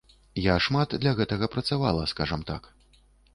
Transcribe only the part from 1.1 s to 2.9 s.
гэтага працавала, скажам так.